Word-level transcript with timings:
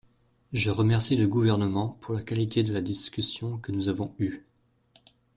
Je 0.51 0.71
remercie 0.71 1.15
le 1.15 1.27
Gouvernement 1.27 1.89
pour 2.01 2.15
la 2.15 2.23
qualité 2.23 2.63
de 2.63 2.73
la 2.73 2.81
discussion 2.81 3.59
que 3.59 3.71
nous 3.71 3.87
avons 3.87 4.15
eue. 4.17 4.39